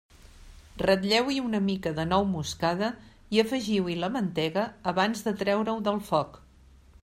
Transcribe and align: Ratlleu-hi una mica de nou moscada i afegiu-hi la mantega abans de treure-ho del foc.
Ratlleu-hi 0.81 1.35
una 1.49 1.59
mica 1.65 1.91
de 1.99 2.05
nou 2.13 2.25
moscada 2.31 2.89
i 3.37 3.43
afegiu-hi 3.43 3.99
la 4.05 4.11
mantega 4.17 4.67
abans 4.95 5.25
de 5.29 5.37
treure-ho 5.43 5.77
del 5.91 6.05
foc. 6.13 6.45